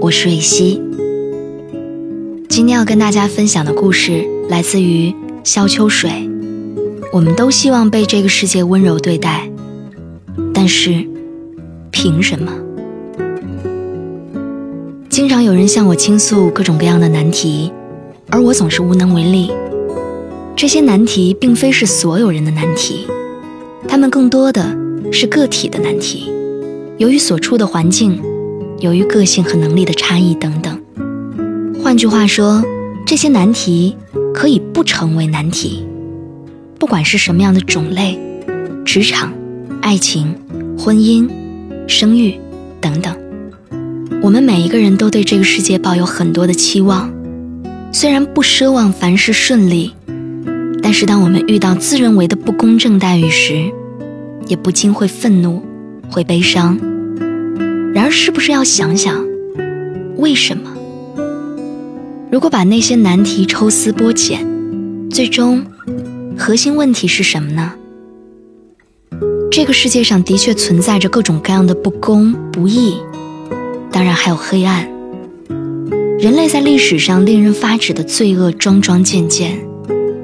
[0.00, 0.80] 我是蕊希。
[2.48, 6.10] 今天要跟大家分享的故事来自于萧秋水。
[7.12, 9.50] 我们都希望被这个世界温柔对待，
[10.52, 11.04] 但是
[11.90, 12.52] 凭什么？
[15.08, 17.72] 经常有人向我倾诉各种各样的难题，
[18.28, 19.50] 而我总是无能为力。
[20.54, 23.06] 这些难题并非是所有人的难题，
[23.88, 24.76] 他们更多的
[25.10, 26.30] 是个体的难题。
[26.98, 28.18] 由于所处的环境，
[28.78, 30.80] 由于个性和能力的差异等等，
[31.82, 32.62] 换句话说，
[33.06, 33.96] 这些难题
[34.34, 35.84] 可以不成为难题。
[36.78, 38.18] 不管是什么样的种类，
[38.84, 39.32] 职场、
[39.80, 40.34] 爱情、
[40.78, 41.28] 婚姻、
[41.88, 42.38] 生育
[42.80, 43.16] 等等，
[44.22, 47.10] 我们每一个人都对这个世界抱有很多的期望。
[47.92, 49.94] 虽然不奢望凡事顺利，
[50.82, 53.72] 但是当我们遇到自认为的不公正待遇时，
[54.48, 55.64] 也不禁会愤怒。
[56.08, 56.78] 会悲伤，
[57.96, 59.26] 然而是不是要想想，
[60.18, 60.70] 为什么？
[62.30, 64.46] 如果把那些难题抽丝剥茧，
[65.08, 65.64] 最终
[66.36, 67.72] 核心问题是什么呢？
[69.50, 72.98] 这个世界上的确存在着各种各样的不公不义，
[73.90, 74.86] 当然还有黑暗。
[76.18, 79.58] 人类在历史上令人发指的罪恶桩桩件件，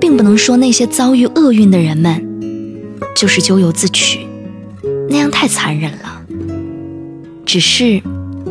[0.00, 2.26] 并不能说那些遭遇厄运的人们
[3.14, 4.26] 就是咎由自取。
[5.08, 6.19] 那样太残忍了。
[7.52, 8.00] 只是，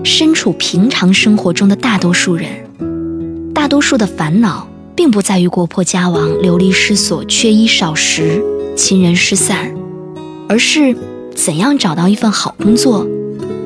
[0.03, 2.49] 身处平常生活中的大多数人，
[3.53, 8.43] 大多数的烦恼，并不在于国破家亡、流离失所、缺衣少食、
[8.75, 9.73] 亲人失散，
[10.49, 10.93] 而是
[11.33, 13.07] 怎样找到一份好工作，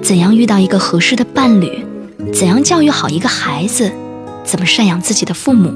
[0.04, 1.84] 怎样遇到一个合适的伴侣，
[2.32, 3.92] 怎样教育好一个孩子，
[4.44, 5.74] 怎么赡养自己的父母，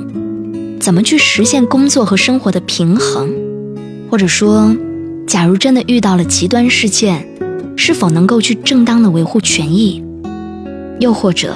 [0.80, 3.34] 怎么去实现工作和生活的平衡，
[4.12, 4.72] 或者说。
[5.28, 7.28] 假如真的遇到了极端事件，
[7.78, 10.04] 是否能够去正当的维护权益？
[11.00, 11.56] 又或者，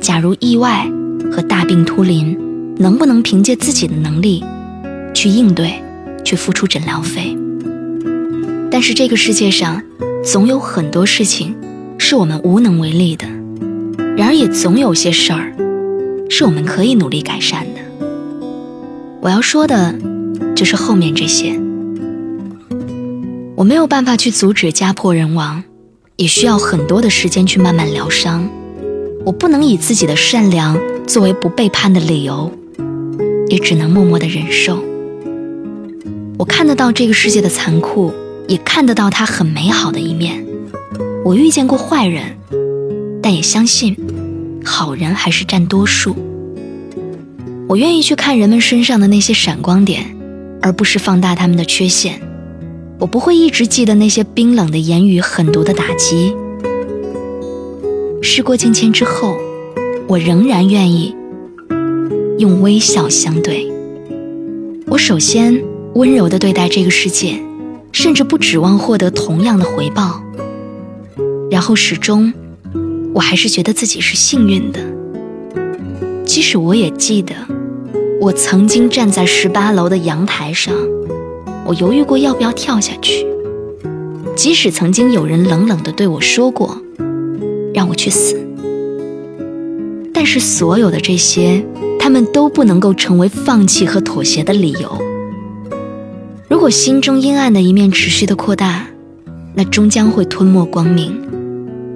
[0.00, 0.88] 假如意外
[1.30, 2.38] 和大病突临，
[2.78, 4.42] 能不能凭借自己的能力
[5.12, 5.82] 去应对，
[6.24, 7.36] 去付出诊疗费？
[8.70, 9.82] 但是这个世界上，
[10.24, 11.54] 总有很多事情
[11.98, 13.26] 是我们无能为力的，
[14.16, 15.52] 然而也总有些事儿
[16.30, 17.80] 是我们可以努力改善的。
[19.20, 19.94] 我要说的，
[20.54, 21.60] 就是后面这些。
[23.60, 25.62] 我没有办法去阻止家破人亡，
[26.16, 28.48] 也需要很多的时间去慢慢疗伤。
[29.26, 32.50] 我不能以自己的善良作为不背叛的理由，
[33.48, 34.82] 也只能默默的忍受。
[36.38, 38.10] 我看得到这个世界的残酷，
[38.48, 40.42] 也看得到它很美好的一面。
[41.22, 42.38] 我遇见过坏人，
[43.22, 43.94] 但也相信
[44.64, 46.16] 好人还是占多数。
[47.68, 50.16] 我愿意去看人们身上的那些闪光点，
[50.62, 52.22] 而不是放大他们的缺陷。
[53.00, 56.36] 我不会一直记得那些冰冷的言语、狠毒的打击。
[58.20, 59.38] 事过境迁之后，
[60.06, 61.16] 我仍然愿意
[62.36, 63.66] 用微笑相对。
[64.86, 67.40] 我首先温柔地对待这个世界，
[67.90, 70.22] 甚至不指望获得同样的回报。
[71.50, 72.30] 然后始终，
[73.14, 74.80] 我还是觉得自己是幸运的。
[76.26, 77.34] 即使我也记得，
[78.20, 80.74] 我曾经站在十八楼的阳台上。
[81.70, 83.24] 我犹豫过要不要跳下去，
[84.34, 86.76] 即使曾经有人冷冷地对我说过，
[87.72, 88.36] 让我去死，
[90.12, 91.64] 但是所有的这些，
[91.96, 95.00] 他们都不能够成为放弃和妥协的理由。
[96.48, 98.88] 如果心中阴暗的一面持续的扩大，
[99.54, 101.16] 那终将会吞没光明。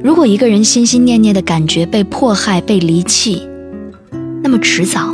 [0.05, 3.43] 如果一个人心心念念的感觉被迫害、被离弃，
[4.41, 5.13] 那么迟早，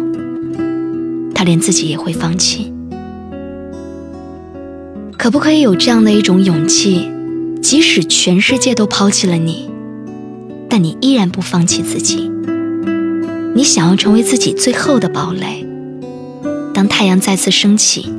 [1.35, 2.71] 他连自己也会放弃。
[5.21, 7.07] 可不可以有这样的一种勇气，
[7.61, 9.69] 即使全世界都抛弃了你，
[10.67, 12.31] 但你依然不放弃自己。
[13.55, 15.67] 你想要成为自己最后的堡垒。
[16.73, 18.11] 当太阳再次升起，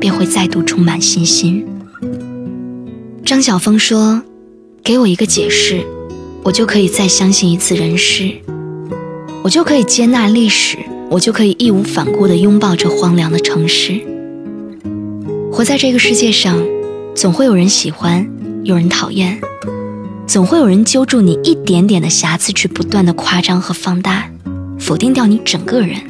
[0.00, 1.66] 便会再度充满信心。
[3.22, 4.22] 张晓峰说
[4.82, 5.84] ：“给我一个解释，
[6.42, 8.32] 我就可以再相信一次人世，
[9.42, 10.78] 我就可以接纳历史，
[11.10, 14.00] 我就可以义无反顾地拥抱这荒凉的城市。
[15.50, 16.62] 活在这个世界上，
[17.14, 18.28] 总会有人喜欢，
[18.62, 19.40] 有人讨厌，
[20.26, 24.30] 总会有人揪住你一点点的瑕疵去不断的夸张和放大，
[24.78, 26.00] 否定掉你整个人。”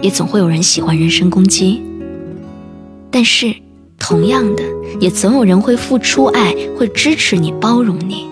[0.00, 1.80] 也总会有人喜欢人身攻击，
[3.08, 3.54] 但是
[3.98, 4.62] 同样的，
[5.00, 8.26] 也总有人会付出爱，会支持你，包容你，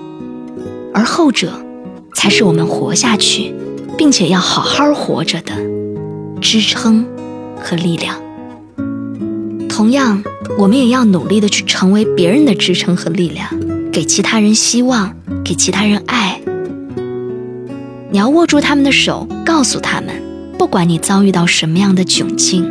[0.93, 1.53] 而后者，
[2.15, 3.55] 才是我们活下去，
[3.97, 5.53] 并且要好好活着的
[6.41, 7.07] 支撑
[7.61, 8.17] 和力量。
[9.81, 10.23] 同样，
[10.59, 13.49] 我们也要努力的去成为别人的支撑和力量，
[13.91, 16.39] 给其他人希望，给其他人爱。
[18.11, 20.23] 你要握住他们的手，告诉他们。
[20.59, 22.63] 不管你遭遇到什么样的窘境，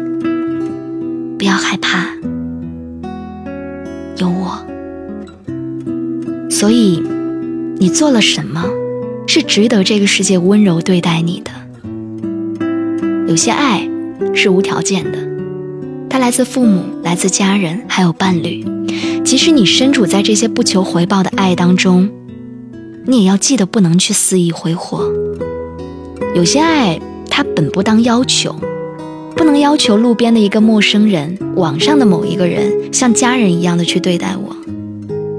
[1.39, 2.05] 不要害怕，
[4.17, 4.63] 有我。
[6.47, 7.01] 所以，
[7.79, 8.63] 你做了什么，
[9.25, 11.49] 是值得这个世界温柔对待你的。
[13.27, 13.89] 有些爱
[14.35, 15.17] 是无条件的，
[16.09, 18.65] 它来自父母，来自家人，还有伴侣。
[19.23, 22.09] 即使你身处在这些不求回报的爱当中，
[23.05, 25.03] 你也要记得不能去肆意挥霍。
[26.35, 26.99] 有些爱。
[27.31, 28.53] 它本不当要求，
[29.33, 34.53] 不能要求路边的一个陌生人、网上的某一个人像家人一样的去对待我。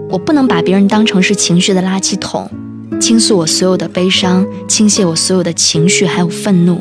[0.08, 2.48] 我不能把别人当成是情绪的垃圾桶，
[2.98, 6.78] 倾诉我所有的悲伤，倾泻我所有的情绪还有愤怒，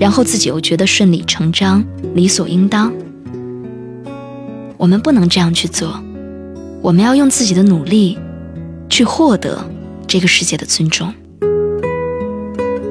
[0.00, 1.84] 然后自己又觉得顺理成章、
[2.14, 2.90] 理所应当。
[4.84, 5.98] 我们不能这样去做，
[6.82, 8.18] 我们要用自己的努力，
[8.90, 9.64] 去获得
[10.06, 11.10] 这个世界的尊重。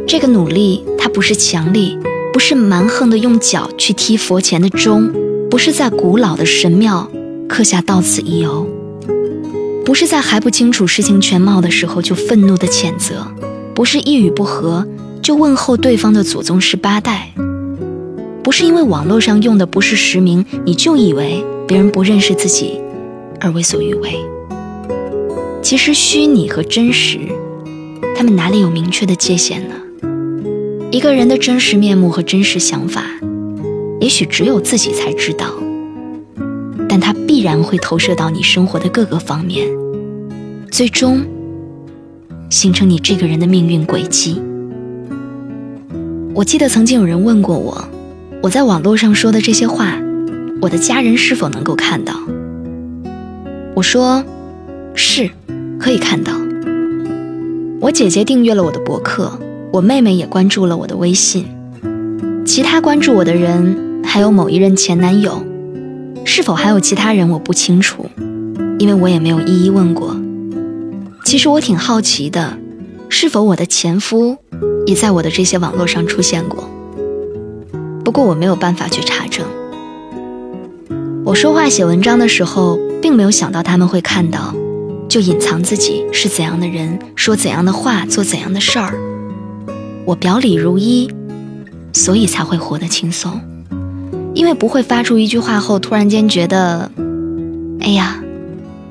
[0.08, 1.96] 这个努力，它不是强力，
[2.34, 5.14] 不是蛮横的用脚去踢佛前的钟，
[5.52, 7.08] 不是在古老的神庙
[7.48, 8.68] 刻下“到此一游”，
[9.86, 13.28] 不是在还不清楚事情全貌的时候就愤怒的谴责，
[13.76, 14.84] 不是一语不合
[15.22, 17.32] 就问候对方的祖宗十八代，
[18.44, 22.82] 不是因为网络上用的不是实名，你就以为别人不认识自己
[23.40, 24.20] 而为所欲为。
[25.62, 27.20] 其实虚拟和真实，
[28.18, 29.76] 他们哪里有明确的界限呢？
[30.92, 33.06] 一个人的真实面目和真实想法，
[34.02, 35.48] 也许只有自己才知道，
[36.90, 39.66] 但它必然会投射到你生活的各个方面，
[40.70, 41.26] 最终
[42.50, 44.40] 形成你这个人的命运轨迹。
[46.36, 47.88] 我记得曾经有人问过我，
[48.44, 49.98] 我在网络上说的这些话，
[50.62, 52.14] 我的家人是否能够看到？
[53.74, 54.22] 我说，
[54.94, 55.30] 是，
[55.80, 56.34] 可以看到。
[57.80, 59.40] 我姐姐订阅了我的博客。
[59.72, 61.46] 我妹妹也关注了我的微信，
[62.46, 65.42] 其他关注我的人还有某一任前男友，
[66.26, 68.08] 是否还有其他人我不清楚，
[68.78, 70.18] 因为我也没有一一问过。
[71.24, 72.58] 其实我挺好奇的，
[73.08, 74.38] 是否我的前夫
[74.86, 76.70] 也在我的这些网络上出现过？
[78.04, 79.46] 不过我没有办法去查证。
[81.26, 84.54] 我说话写文章的时候，并没有想到他们会看到，
[85.08, 88.94] 就隐藏自己是怎样的人，说怎样的话，做怎样的事儿。
[90.06, 91.10] 我表里如一，
[91.94, 93.40] 所以才会活得轻松。
[94.34, 96.92] 因为不会发出一句话后，突然间觉得，
[97.80, 98.22] 哎呀，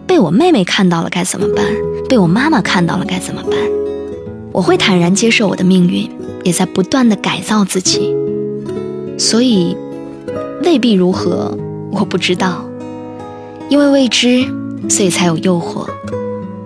[0.07, 1.67] 被我妹妹看到了该怎么办？
[2.09, 3.53] 被我妈妈看到了该怎么办？
[4.53, 6.11] 我会坦然接受我的命运，
[6.45, 8.15] 也在不断的改造自己。
[9.23, 9.77] 所以，
[10.65, 11.57] 未必如何，
[11.93, 12.65] 我不知道。
[13.69, 14.45] 因为未知，
[14.89, 15.87] 所以才有诱惑。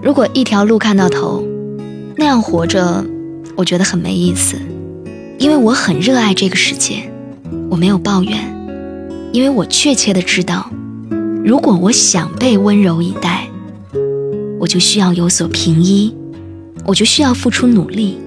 [0.02, 1.44] 如果一条路看到头，
[2.16, 3.04] 那样活着。
[3.56, 4.56] 我觉得很没意思，
[5.38, 7.10] 因为我很热爱这个世界，
[7.70, 8.38] 我没有抱怨，
[9.32, 10.70] 因为我确切的知道，
[11.44, 13.48] 如果我想被温柔以待，
[14.58, 16.14] 我就需要有所平依，
[16.86, 18.18] 我就需要付出努力，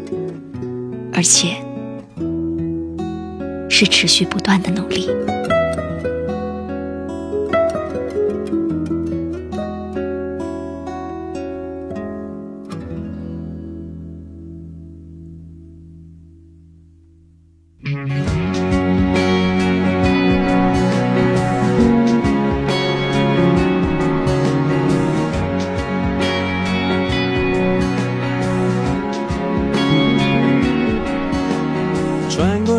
[1.13, 1.58] 而且
[3.69, 5.07] 是持续不断的努力。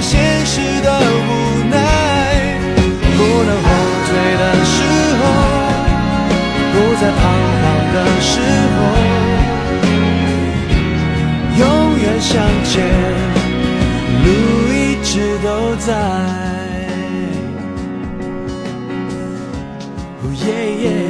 [0.00, 1.30] 现实的无
[1.70, 1.76] 奈。
[3.16, 3.68] 不能后
[4.06, 4.74] 退的时
[5.20, 5.22] 候，
[6.72, 7.22] 不再彷
[7.60, 7.62] 徨
[7.94, 8.32] 的时
[8.76, 8.78] 候。
[11.58, 11.62] 永
[11.98, 12.30] 远向
[12.64, 12.72] 前，
[14.24, 14.26] 路
[14.72, 15.10] 一直
[15.42, 15.88] 都在。
[20.22, 21.09] 穿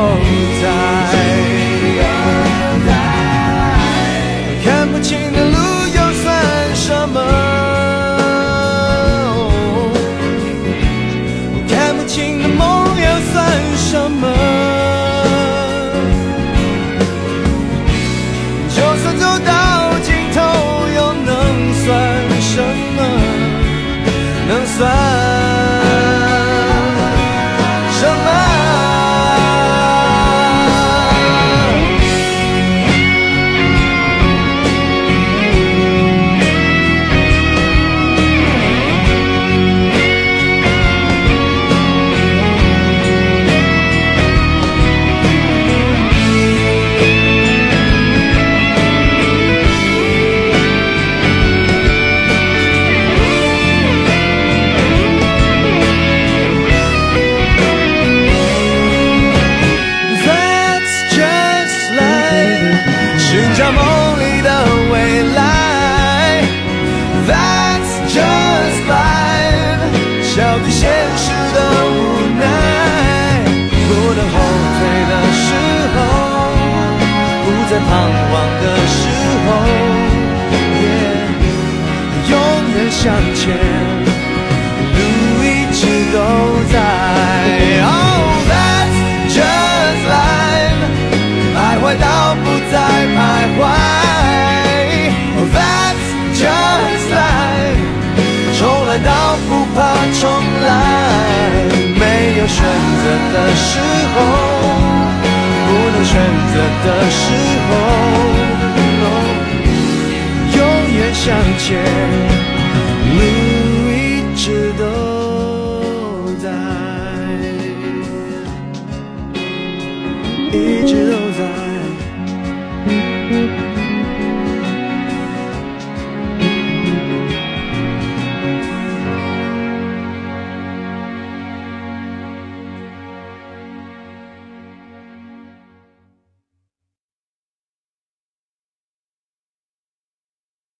[83.03, 83.80] 向前，